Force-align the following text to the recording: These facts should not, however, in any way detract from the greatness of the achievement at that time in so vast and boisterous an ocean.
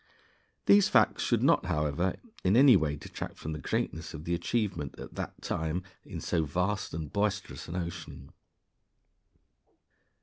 These 0.65 0.89
facts 0.89 1.21
should 1.21 1.43
not, 1.43 1.67
however, 1.67 2.15
in 2.43 2.57
any 2.57 2.75
way 2.75 2.95
detract 2.95 3.37
from 3.37 3.51
the 3.51 3.59
greatness 3.59 4.15
of 4.15 4.23
the 4.25 4.33
achievement 4.33 4.95
at 4.97 5.13
that 5.13 5.43
time 5.43 5.83
in 6.03 6.19
so 6.19 6.43
vast 6.43 6.95
and 6.95 7.13
boisterous 7.13 7.67
an 7.67 7.75
ocean. 7.75 8.31